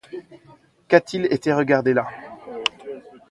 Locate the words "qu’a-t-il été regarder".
0.87-1.93